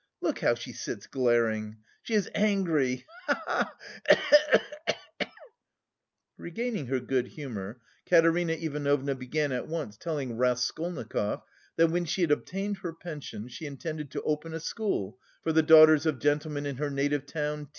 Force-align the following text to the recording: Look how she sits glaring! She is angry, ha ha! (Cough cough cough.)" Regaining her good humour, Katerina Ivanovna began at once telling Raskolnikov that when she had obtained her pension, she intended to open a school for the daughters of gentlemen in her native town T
Look 0.19 0.39
how 0.39 0.55
she 0.55 0.73
sits 0.73 1.05
glaring! 1.05 1.77
She 2.01 2.15
is 2.15 2.27
angry, 2.33 3.05
ha 3.27 3.39
ha! 3.45 3.71
(Cough 4.09 4.19
cough 4.49 4.65
cough.)" 5.19 5.27
Regaining 6.39 6.87
her 6.87 6.99
good 6.99 7.27
humour, 7.27 7.79
Katerina 8.09 8.53
Ivanovna 8.53 9.13
began 9.13 9.51
at 9.51 9.67
once 9.67 9.97
telling 9.97 10.37
Raskolnikov 10.37 11.43
that 11.75 11.91
when 11.91 12.05
she 12.05 12.21
had 12.21 12.31
obtained 12.31 12.77
her 12.77 12.93
pension, 12.93 13.47
she 13.47 13.67
intended 13.67 14.09
to 14.09 14.23
open 14.23 14.55
a 14.55 14.59
school 14.59 15.19
for 15.43 15.53
the 15.53 15.61
daughters 15.61 16.07
of 16.07 16.17
gentlemen 16.17 16.65
in 16.65 16.77
her 16.77 16.89
native 16.89 17.27
town 17.27 17.65
T 17.67 17.69